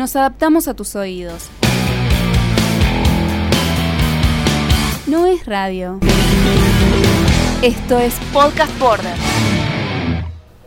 [0.00, 1.50] nos adaptamos a tus oídos.
[5.06, 6.00] No es radio.
[7.60, 9.14] Esto es Podcast Border.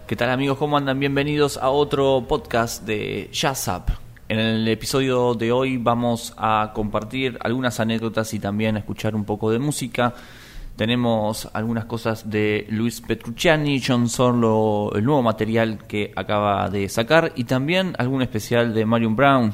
[0.06, 0.60] ¿Qué tal amigos?
[0.60, 1.00] ¿Cómo andan?
[1.00, 3.94] Bienvenidos a otro podcast de Jazz Up.
[4.30, 9.26] En el episodio de hoy vamos a compartir algunas anécdotas y también a escuchar un
[9.26, 10.14] poco de música.
[10.76, 17.32] Tenemos algunas cosas de Luis Petrucciani, John Sorlo, el nuevo material que acaba de sacar
[17.36, 19.54] y también algún especial de Marion Brown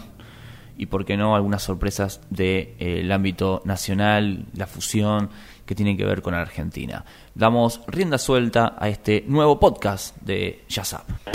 [0.77, 5.29] y por qué no algunas sorpresas del de, ámbito nacional, la fusión
[5.65, 7.03] que tiene que ver con Argentina.
[7.35, 11.31] Damos rienda suelta a este nuevo podcast de Jazz Up.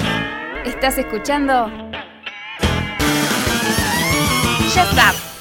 [0.64, 1.70] ¿Estás escuchando?
[4.74, 5.33] Jazz Up.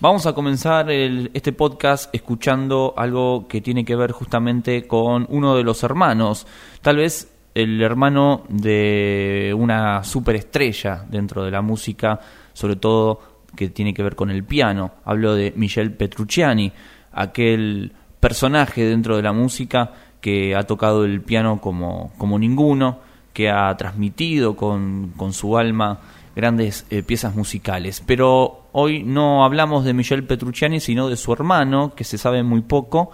[0.00, 5.56] Vamos a comenzar el, este podcast escuchando algo que tiene que ver justamente con uno
[5.56, 6.46] de los hermanos,
[6.82, 12.20] tal vez el hermano de una superestrella dentro de la música,
[12.52, 13.20] sobre todo
[13.56, 14.92] que tiene que ver con el piano.
[15.04, 16.70] Hablo de Michel Petrucciani,
[17.10, 23.00] aquel personaje dentro de la música que ha tocado el piano como, como ninguno,
[23.32, 25.98] que ha transmitido con, con su alma
[26.38, 28.00] grandes eh, piezas musicales.
[28.06, 32.60] Pero hoy no hablamos de Michel Petrucciani, sino de su hermano, que se sabe muy
[32.60, 33.10] poco,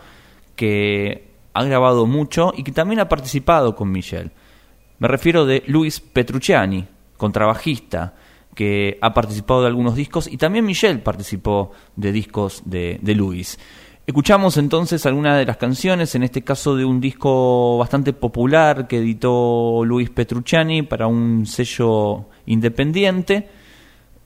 [0.57, 4.31] que ha grabado mucho y que también ha participado con Michel.
[4.99, 6.85] Me refiero de Luis Petrucciani,
[7.17, 8.13] contrabajista,
[8.55, 13.59] que ha participado de algunos discos y también Michel participó de discos de, de Luis.
[14.07, 18.99] Escuchamos entonces algunas de las canciones, en este caso de un disco bastante popular que
[18.99, 23.49] editó Luis Petrucciani para un sello independiente.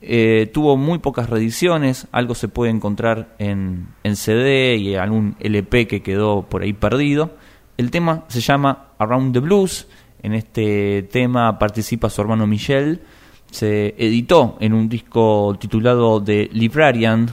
[0.01, 5.87] Eh, tuvo muy pocas reediciones, algo se puede encontrar en, en CD y algún LP
[5.87, 7.31] que quedó por ahí perdido.
[7.77, 9.87] El tema se llama Around the Blues.
[10.21, 13.01] En este tema participa su hermano Michel.
[13.49, 17.29] Se editó en un disco titulado The Librarian,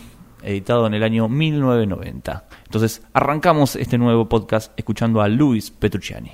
[0.46, 2.48] editado en el año 1990.
[2.64, 6.32] Entonces arrancamos este nuevo podcast escuchando a Luis Petrucciani.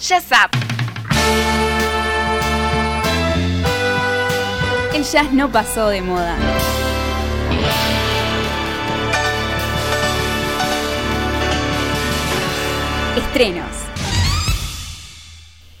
[0.00, 0.50] Jazz Up.
[4.94, 6.38] El jazz no pasó de moda.
[13.14, 13.66] Estrenos.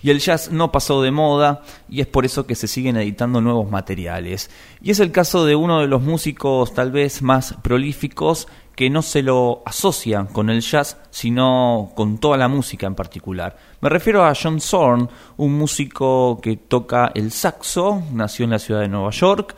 [0.02, 3.40] Y el jazz no pasó de moda y es por eso que se siguen editando
[3.40, 4.50] nuevos materiales.
[4.82, 9.02] Y es el caso de uno de los músicos tal vez más prolíficos que no
[9.02, 13.56] se lo asocian con el jazz, sino con toda la música en particular.
[13.80, 18.80] Me refiero a John Zorn, un músico que toca el saxo, nació en la ciudad
[18.80, 19.54] de Nueva York,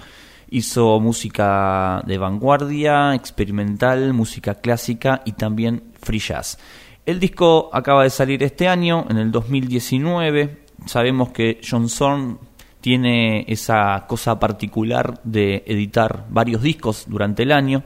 [0.50, 6.58] hizo música de vanguardia, experimental, música clásica y también free jazz.
[7.04, 10.64] El disco acaba de salir este año, en el 2019.
[10.86, 12.38] Sabemos que John Zorn
[12.80, 17.82] tiene esa cosa particular de editar varios discos durante el año.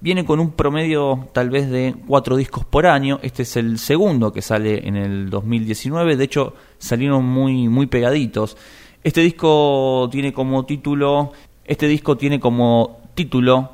[0.00, 3.18] Viene con un promedio tal vez de cuatro discos por año.
[3.22, 6.16] Este es el segundo que sale en el 2019.
[6.16, 8.56] De hecho, salieron muy, muy pegaditos.
[9.02, 11.32] Este disco tiene como título.
[11.64, 13.72] Este disco tiene como título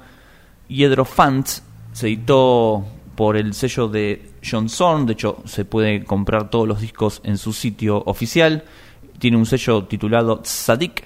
[1.04, 1.62] Fans.
[1.92, 2.84] Se editó
[3.14, 7.38] por el sello de John Zorn, de hecho se puede comprar todos los discos en
[7.38, 8.64] su sitio oficial,
[9.18, 11.04] tiene un sello titulado Sadik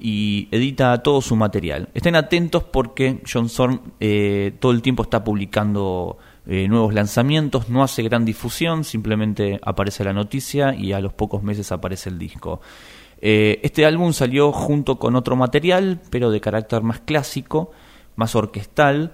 [0.00, 1.88] y edita todo su material.
[1.94, 7.82] Estén atentos porque John Zorn eh, todo el tiempo está publicando eh, nuevos lanzamientos, no
[7.82, 12.60] hace gran difusión, simplemente aparece la noticia y a los pocos meses aparece el disco.
[13.20, 17.72] Eh, este álbum salió junto con otro material, pero de carácter más clásico,
[18.14, 19.12] más orquestal,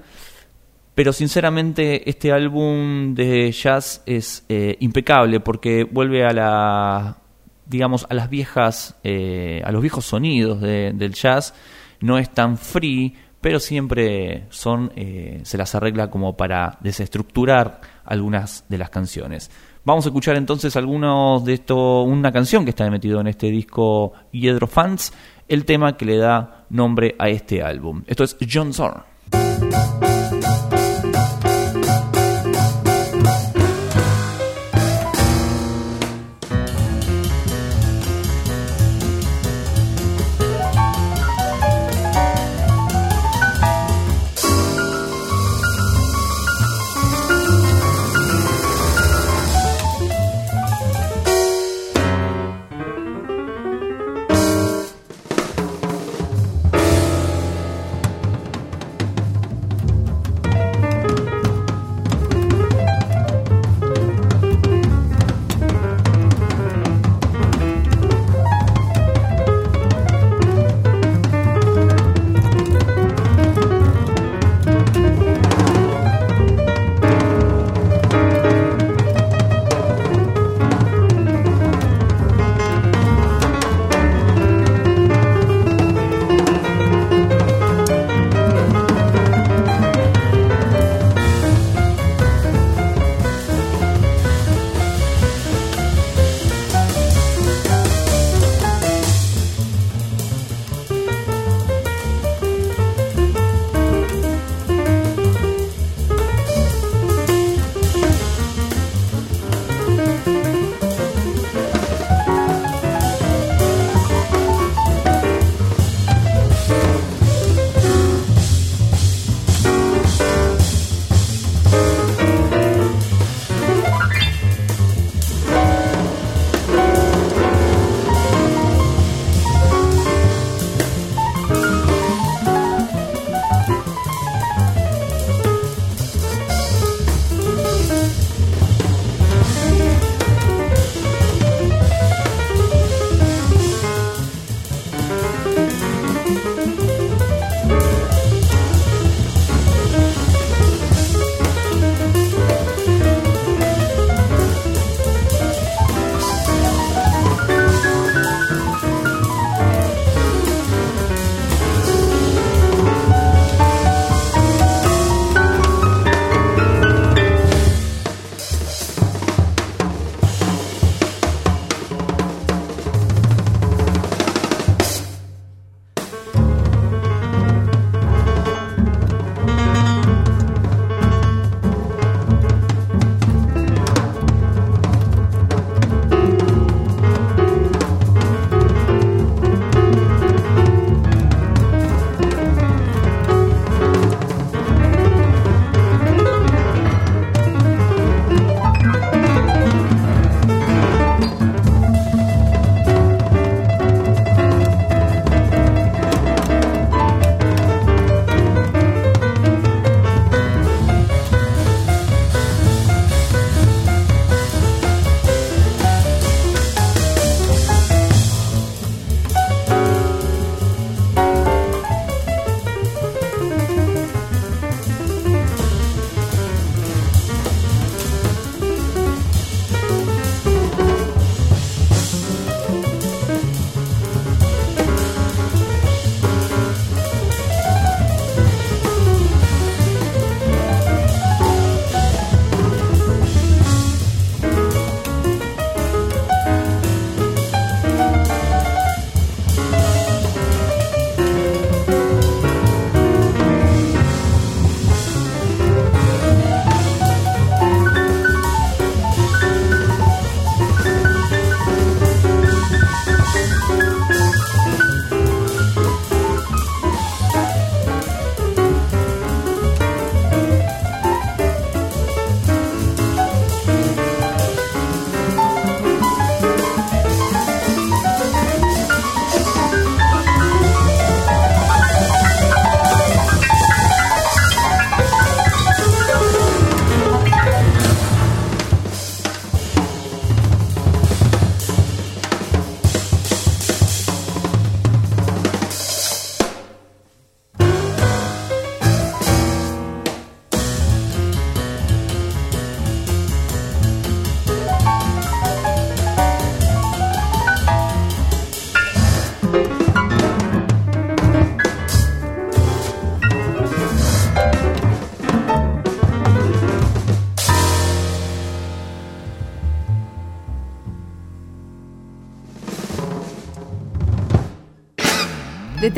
[0.94, 7.21] pero sinceramente este álbum de jazz es eh, impecable porque vuelve a la
[7.67, 11.55] digamos a las viejas eh, a los viejos sonidos del jazz
[12.00, 18.64] no es tan free pero siempre son eh, se las arregla como para desestructurar algunas
[18.69, 19.50] de las canciones.
[19.85, 24.12] Vamos a escuchar entonces algunos de esto una canción que está metido en este disco
[24.31, 25.12] Hiedro Fans
[25.49, 28.05] el tema que le da nombre a este álbum.
[28.06, 29.03] Esto es John Zorn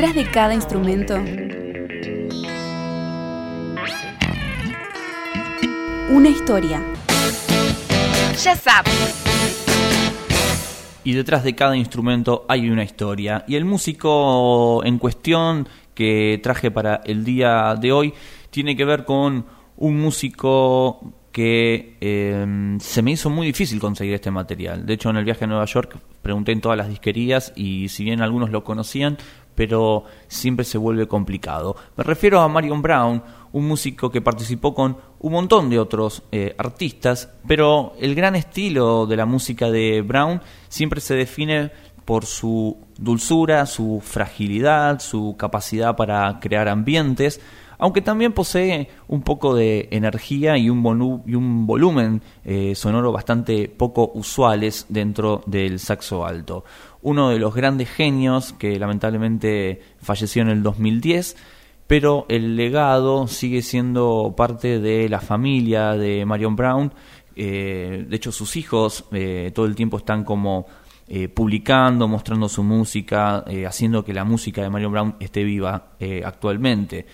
[0.05, 1.15] Detrás de cada instrumento,
[6.11, 6.83] una historia.
[8.39, 8.93] Ya sabes.
[11.03, 13.45] Y detrás de cada instrumento hay una historia.
[13.47, 18.13] Y el músico en cuestión que traje para el día de hoy
[18.51, 24.31] tiene que ver con un músico que eh, se me hizo muy difícil conseguir este
[24.31, 24.85] material.
[24.85, 28.05] De hecho, en el viaje a Nueva York pregunté en todas las disquerías y si
[28.05, 29.17] bien algunos lo conocían,
[29.55, 31.75] pero siempre se vuelve complicado.
[31.95, 36.53] Me refiero a Marion Brown, un músico que participó con un montón de otros eh,
[36.57, 41.71] artistas, pero el gran estilo de la música de Brown siempre se define
[42.03, 47.41] por su dulzura, su fragilidad, su capacidad para crear ambientes,
[47.77, 53.67] aunque también posee un poco de energía y un, y un volumen eh, sonoro bastante
[53.67, 56.63] poco usuales dentro del saxo alto.
[57.05, 61.37] Uno de los grandes genios que lamentablemente falleció en el 2010,
[61.87, 66.91] pero el legado sigue siendo parte de la familia de Marion Brown.
[67.35, 70.65] Eh, de hecho, sus hijos eh, todo el tiempo están como
[71.35, 75.91] publicando, mostrando su música, haciendo que la música de Marion Brown esté viva
[76.23, 77.05] actualmente.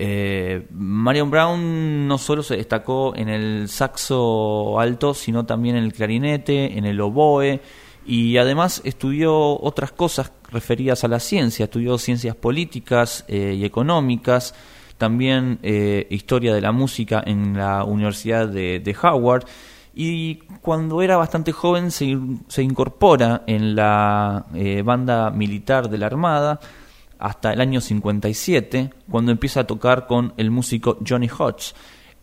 [0.00, 5.92] Eh, Marion Brown no solo se destacó en el saxo alto, sino también en el
[5.92, 7.60] clarinete, en el oboe,
[8.08, 14.54] y además estudió otras cosas referidas a la ciencia, estudió ciencias políticas eh, y económicas,
[14.96, 19.44] también eh, historia de la música en la Universidad de, Howard,
[19.94, 24.46] y cuando era bastante joven se, se incorpora en la
[24.84, 26.60] banda militar de la Armada,
[27.18, 31.74] hasta el año 57, cuando empieza a tocar con el músico Johnny Hodge.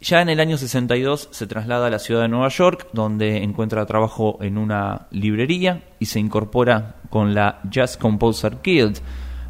[0.02, 3.86] Ya en el año 62 se traslada a la ciudad de Nueva York, donde encuentra
[3.86, 9.00] trabajo en una librería y se incorpora con la Jazz Composer Guild.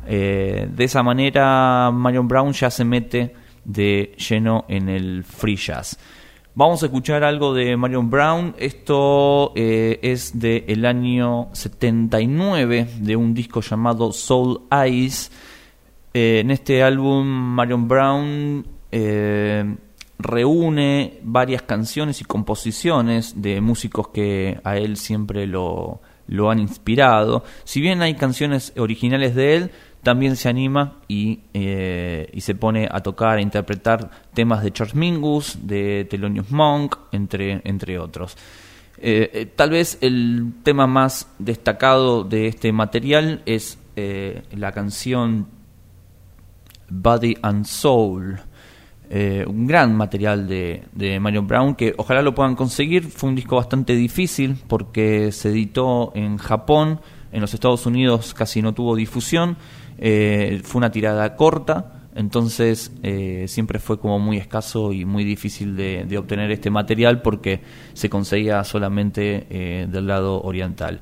[0.07, 3.33] Eh, de esa manera, Marion Brown ya se mete
[3.63, 5.97] de lleno en el free jazz.
[6.53, 8.55] Vamos a escuchar algo de Marion Brown.
[8.57, 15.31] Esto eh, es del el año 79, de un disco llamado Soul Eyes.
[16.13, 18.65] Eh, en este álbum, Marion Brown
[20.17, 27.43] reúne varias canciones y composiciones de músicos que a él siempre lo, lo han inspirado.
[27.63, 29.71] Si bien hay canciones originales de él,
[30.05, 35.57] también se anima eh, y, se pone a tocar, a interpretar temas de Charles Mingus,
[35.63, 38.37] de Thelonious Monk, entre, entre otros.
[38.99, 43.79] Eh, eh, tal vez el tema más destacado de este material es
[44.51, 45.47] la canción
[46.89, 48.41] Body and Soul,
[49.09, 53.03] un gran material de, de Marion Brown que ojalá lo puedan conseguir.
[53.03, 56.99] Fue un disco bastante difícil porque se editó en Japón,
[57.31, 59.57] en los Estados Unidos casi no tuvo difusión
[59.97, 65.75] eh, fue una tirada corta, entonces eh, siempre fue como muy escaso y muy difícil
[65.75, 67.61] de, obtener este material porque
[67.93, 71.01] se conseguía solamente eh, del lado oriental.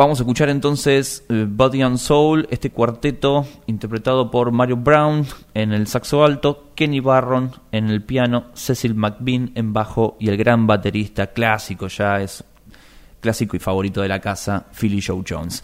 [0.00, 5.86] Vamos a escuchar entonces Body and Soul, este cuarteto interpretado por Mario Brown en el
[5.88, 11.26] saxo alto, Kenny Barron en el piano, Cecil McBean en bajo y el gran baterista
[11.26, 12.42] clásico, ya es
[13.20, 15.62] clásico y favorito de la casa, Philly Joe Jones.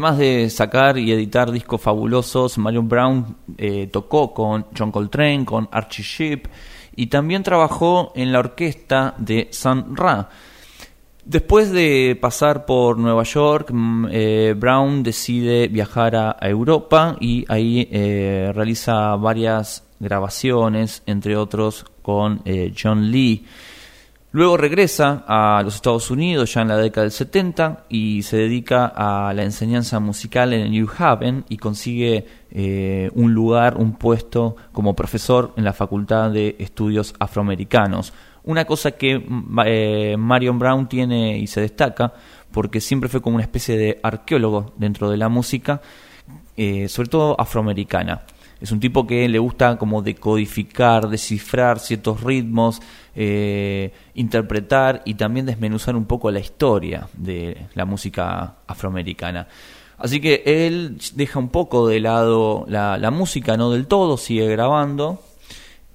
[0.00, 5.68] Además de sacar y editar discos fabulosos, Marion Brown eh, tocó con John Coltrane, con
[5.70, 6.46] Archie Shepp
[6.96, 10.30] y también trabajó en la orquesta de Sun Ra.
[11.22, 17.86] Después de pasar por Nueva York, mm, eh, Brown decide viajar a, Europa y ahí
[17.92, 22.42] eh, realiza varias grabaciones, entre otros con
[22.74, 23.44] John Lee.
[24.32, 28.86] Luego regresa a los Estados Unidos ya en la década del 70 y se dedica
[28.86, 34.94] a la enseñanza musical en New Haven y consigue eh, un lugar, un puesto como
[34.94, 38.12] profesor en la Facultad de Estudios Afroamericanos.
[38.44, 39.20] Una cosa que
[39.66, 42.12] eh, Marion Brown tiene y se destaca
[42.52, 45.80] porque siempre fue como una especie de arqueólogo dentro de la música,
[46.56, 48.22] eh, sobre todo afroamericana.
[48.60, 52.80] Es un tipo que le gusta como decodificar, descifrar ciertos ritmos,
[53.14, 59.48] eh, interpretar y también desmenuzar un poco la historia de la música afroamericana.
[59.96, 64.46] Así que él deja un poco de lado la, la música, no del todo, sigue
[64.48, 65.22] grabando,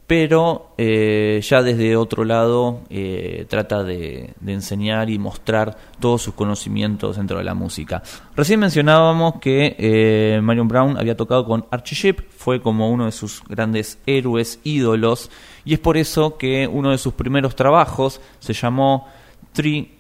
[0.08, 7.18] pero eh, ya desde otro lado eh, trata de, enseñar y mostrar todos sus conocimientos
[7.18, 8.04] dentro de la música.
[8.36, 13.12] Recién mencionábamos que eh, Marion Brown había tocado con Archie Shepp, fue como uno de
[13.12, 15.32] sus grandes héroes, ídolos,
[15.64, 19.08] y es por eso que uno de sus primeros trabajos se llamó
[19.54, 19.92] Tree,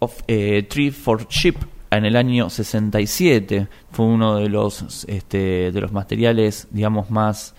[0.00, 1.56] of, Tree for Sheep
[1.90, 3.68] en el año 67.
[3.92, 7.54] Fue uno de los, este, de los materiales, digamos, más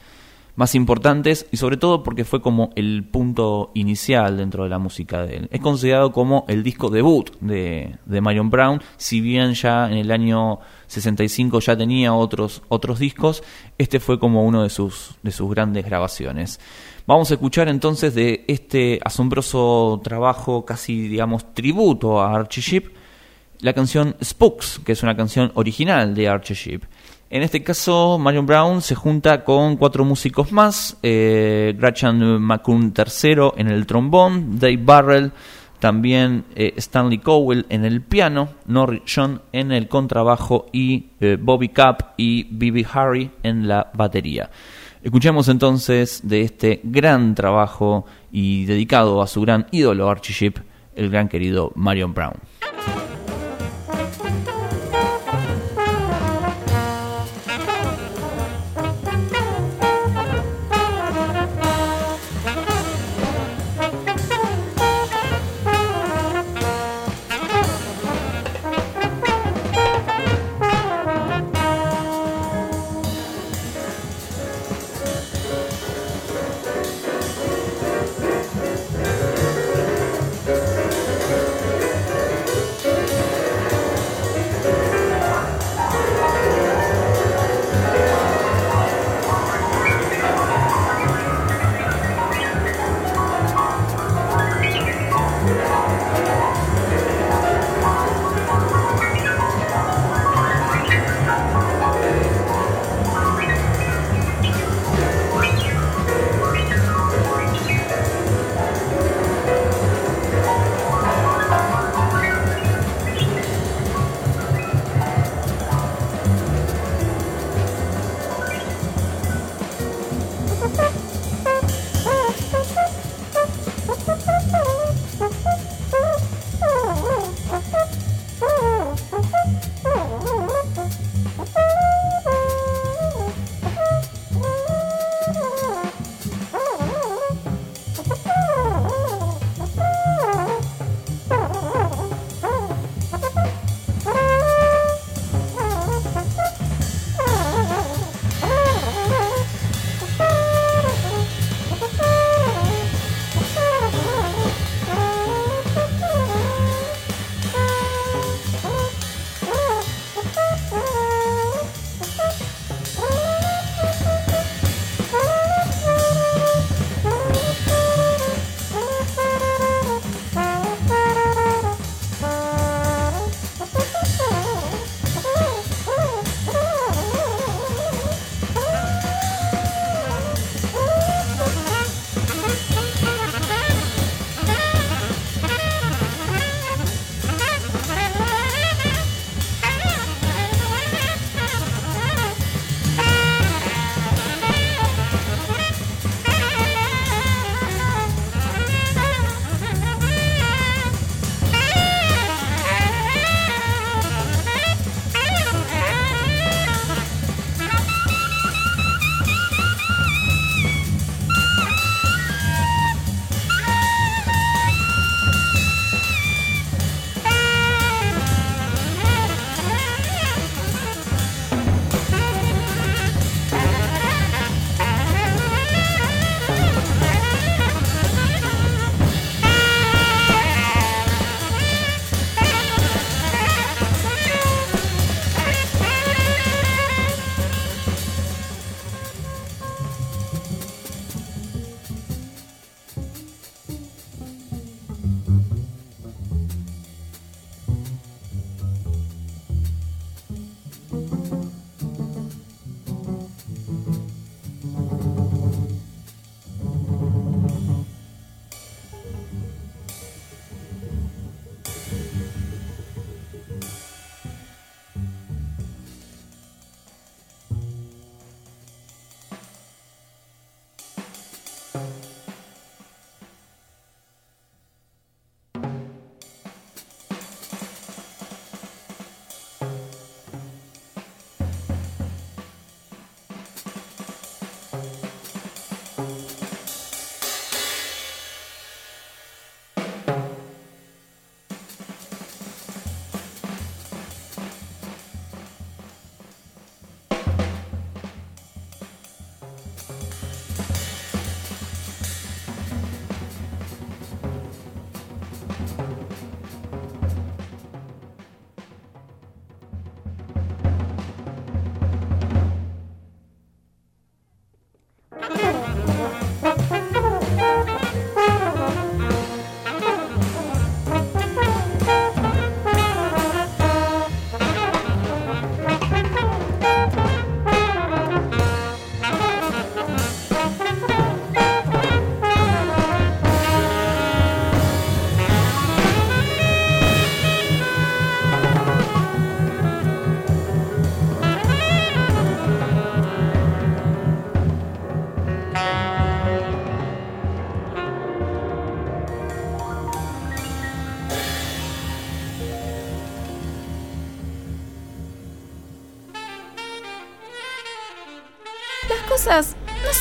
[0.55, 5.25] más importantes y sobre todo porque fue como el punto inicial dentro de la música
[5.25, 5.47] de él.
[5.51, 10.12] Es considerado como el disco debut de, de Marion Brown, si bien ya en el
[10.12, 13.43] año 65 ya tenía otros, otros discos,
[13.77, 16.59] este fue como uno de sus, de sus grandes grabaciones.
[17.05, 22.93] Vamos a escuchar entonces de este asombroso trabajo, casi digamos tributo a Archie Sheep,
[23.62, 26.83] la canción Spooks, que es una canción original de Archie Sheep.
[27.31, 33.51] En este caso, Marion Brown se junta con cuatro músicos más, eh, Grachan McCune III
[33.55, 35.31] en el trombón, Dave Barrell,
[35.77, 41.69] también eh, Stanley Cowell en el piano, Norris John en el contrabajo y eh, Bobby
[41.69, 44.49] Capp y Bibi Harry en la batería.
[45.03, 50.57] Escuchemos entonces de este gran trabajo y dedicado a su gran ídolo Archie Sheep,
[50.95, 52.33] el gran querido Marion Brown.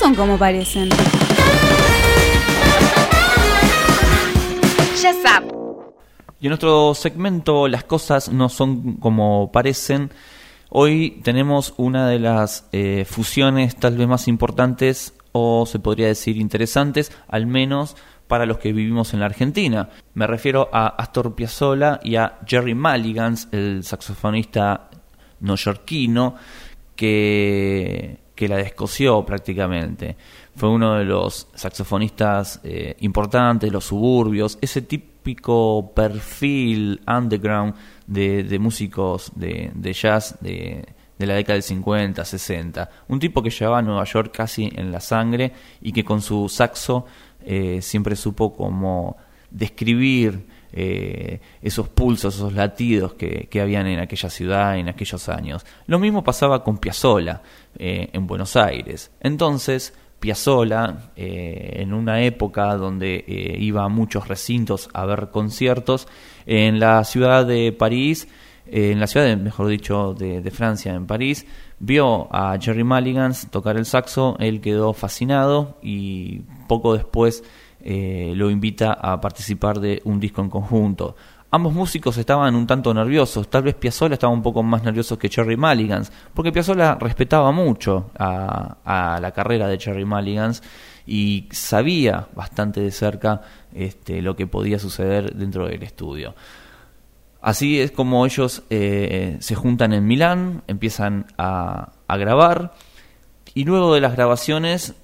[0.08, 0.88] Son como parecen.
[6.40, 10.10] Y en nuestro segmento Las cosas no son como parecen.
[10.70, 16.36] Hoy tenemos una de las eh, fusiones tal vez más importantes o se podría decir
[16.36, 17.96] interesantes, al menos
[18.28, 19.90] para los que vivimos en la Argentina.
[20.14, 24.90] Me refiero a Astor Piazzolla y a Jerry Mulligans, el saxofonista
[25.40, 26.34] neoyorquino
[26.96, 30.16] que, que la descoció prácticamente.
[30.54, 37.74] Fue uno de los saxofonistas eh, importantes, los suburbios, ese típico perfil underground
[38.06, 40.86] de, de músicos de, de jazz de,
[41.18, 42.90] de la década del 50, 60.
[43.08, 46.48] Un tipo que llevaba a Nueva York casi en la sangre y que con su
[46.48, 47.06] saxo
[47.44, 49.16] eh, siempre supo cómo
[49.50, 55.64] describir eh, esos pulsos, esos latidos que, que, habían en aquella ciudad en aquellos años.
[55.86, 57.40] Lo mismo pasaba con Piazzolla
[57.78, 59.10] eh, en Buenos Aires.
[59.20, 63.24] Entonces, Piazzolla, eh, en una época donde
[63.58, 66.06] iba a muchos recintos a ver conciertos,
[66.44, 68.28] en la ciudad de París,
[68.66, 71.46] en la ciudad, de, mejor dicho, de, de, Francia, en París,
[71.78, 77.42] vio a Jerry Mulligans tocar el saxo, él quedó fascinado y poco después
[77.80, 81.16] eh, lo invita a participar de un disco en conjunto.
[81.50, 85.30] Ambos músicos estaban un tanto nerviosos, tal vez Piazzolla estaba un poco más nervioso que
[85.30, 90.62] Jerry Mulligans, porque Piazzolla respetaba mucho a, a la carrera de Jerry Mulligans
[91.08, 93.40] y sabía bastante de cerca
[93.74, 96.34] este, lo que podía suceder dentro del estudio.
[97.40, 102.74] Así es como ellos eh, se juntan en Milán, empiezan a, a, grabar
[103.54, 104.96] y luego de las grabaciones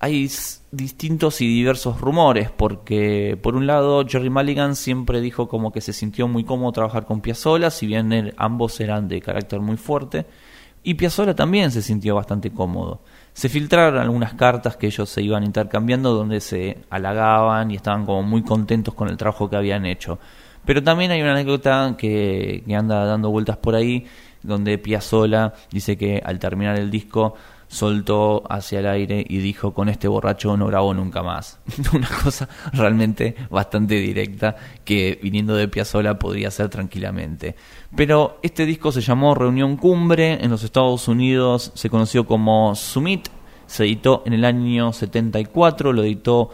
[0.00, 0.28] hay
[0.70, 5.92] distintos y diversos rumores porque por un lado Jerry Mulligan siempre dijo como que se
[5.92, 10.26] sintió muy cómodo trabajar con Piazzolla, si bien él, ambos eran de carácter muy fuerte
[10.82, 13.02] y Piazzolla también se sintió bastante cómodo.
[13.32, 18.22] Se filtraron algunas cartas que ellos se iban intercambiando donde se halagaban y estaban como
[18.22, 20.18] muy contentos con el trabajo que habían hecho.
[20.64, 24.06] Pero también hay una anécdota que, anda dando vueltas por ahí,
[24.42, 27.34] donde Piazzolla dice que al terminar el disco
[27.68, 31.60] soltó hacia el aire y dijo con este borracho no grabo nunca más.
[31.92, 37.54] una cosa realmente bastante directa que viniendo de Piazzolla podría ser tranquilamente.
[37.94, 41.72] Pero este disco se llamó Reunión Cumbre, en los Estados Unidos.
[41.74, 43.28] Se conoció como Summit,
[43.66, 46.50] se editó en el año 74, lo editó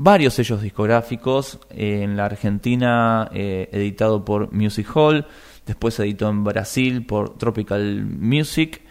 [0.00, 5.26] varios sellos discográficos, en la Argentina eh, editado por Music Hall,
[5.66, 8.82] después se editó en Brasil por Tropical Music,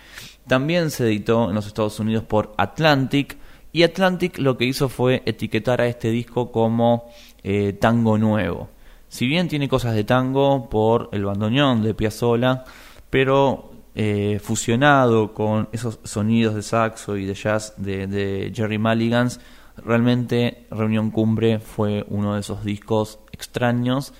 [0.47, 3.37] también se editó en los Estados Unidos por Atlantic,
[3.71, 7.09] y Atlantic lo que hizo fue etiquetar a este disco como
[7.43, 8.69] eh, tango nuevo.
[9.09, 12.63] Si bien tiene cosas de tango por el bandoneón de Piazzolla,
[13.09, 19.39] pero eh, fusionado con esos sonidos de saxo y de jazz de, de Jerry Mulligans,
[19.77, 24.13] realmente Reunión Cumbre fue uno de esos discos extraños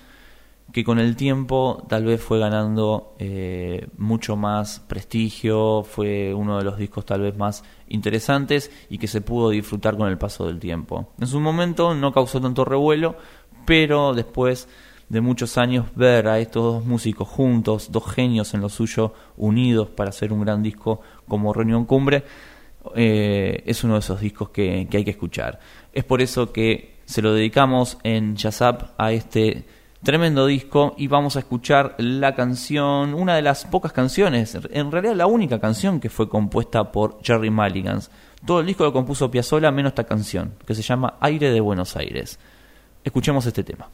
[0.72, 6.64] que con el tiempo tal vez fue ganando eh, mucho más prestigio, fue uno de
[6.64, 10.58] los discos tal vez más interesantes y que se pudo disfrutar con el paso del
[10.58, 11.08] tiempo.
[11.18, 13.16] En su momento no causó tanto revuelo,
[13.64, 14.68] pero después
[15.08, 19.88] de muchos años ver a estos dos músicos juntos, dos genios en lo suyo, unidos
[19.88, 22.24] para hacer un gran disco como Reunión Cumbre,
[22.94, 25.60] eh, es uno de esos discos que, que, hay que escuchar.
[25.94, 29.64] Es por eso que se lo dedicamos en Jazzap a este
[30.02, 35.14] tremendo disco y vamos a escuchar la canción, una de las pocas canciones, en realidad
[35.14, 38.10] la única canción que fue compuesta por Jerry Mulligans.
[38.44, 41.96] Todo el disco lo compuso Piazzolla menos esta canción, que se llama Aire de Buenos
[41.96, 42.38] Aires.
[43.04, 43.88] Escuchemos este tema.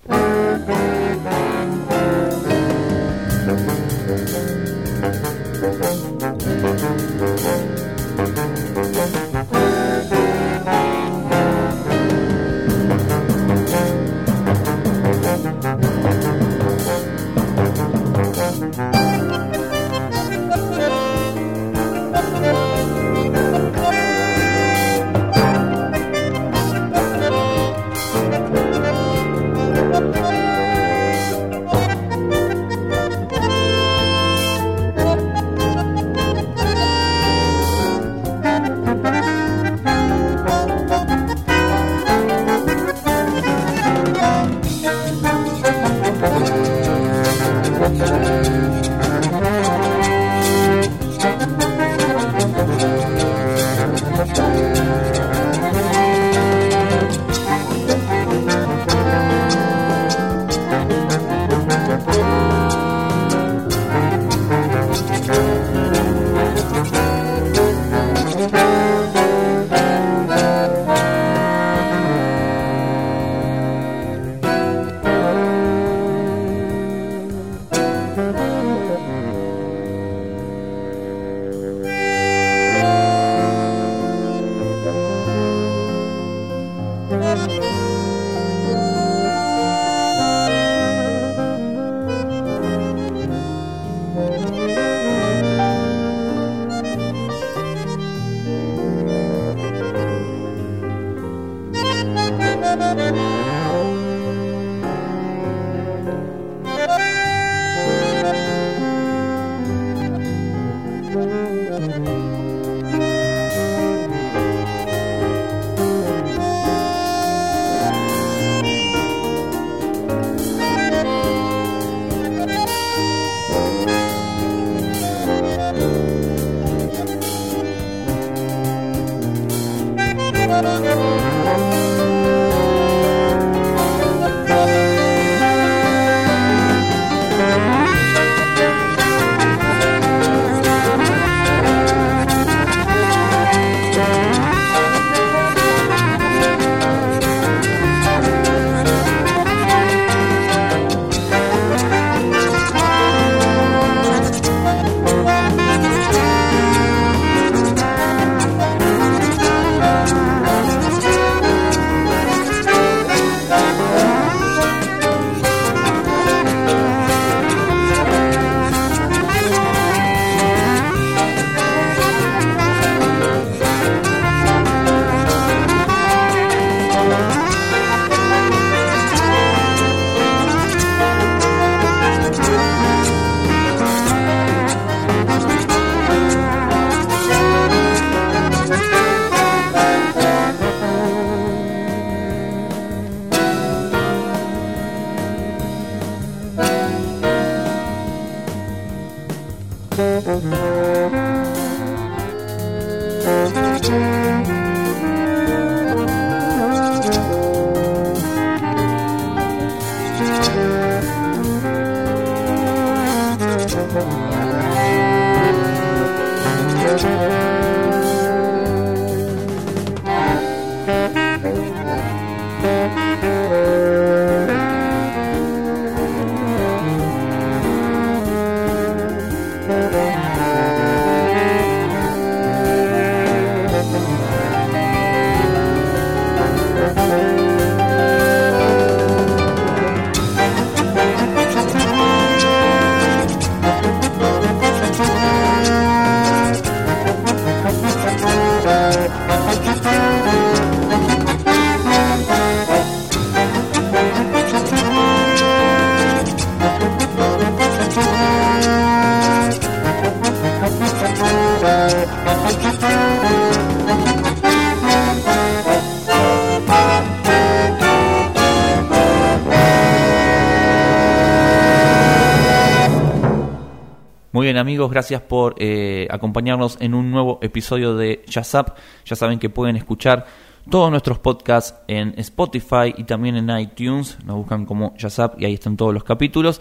[274.59, 278.77] Amigos, gracias por eh, acompañarnos en un nuevo episodio de Jazzap.
[279.05, 280.27] Ya saben que pueden escuchar
[280.69, 284.19] todos nuestros podcasts en Spotify y también en iTunes.
[284.25, 286.61] Nos buscan como Jazzap y ahí están todos los capítulos.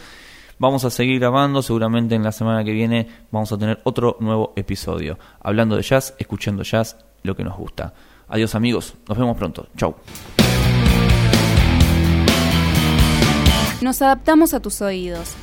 [0.59, 4.53] Vamos a seguir grabando, seguramente en la semana que viene vamos a tener otro nuevo
[4.55, 5.17] episodio.
[5.41, 7.93] Hablando de jazz, escuchando jazz, lo que nos gusta.
[8.27, 9.67] Adiós amigos, nos vemos pronto.
[9.75, 9.95] Chau.
[13.81, 15.35] Nos adaptamos a tus oídos.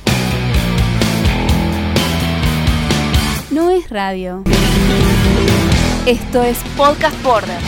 [3.51, 4.43] No es radio.
[6.05, 7.59] Esto es Podcast Border.